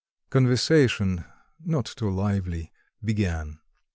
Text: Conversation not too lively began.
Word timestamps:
Conversation 0.31 1.25
not 1.63 1.85
too 1.85 2.09
lively 2.09 2.71
began. 3.05 3.59